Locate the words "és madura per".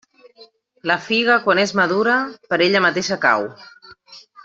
1.65-2.59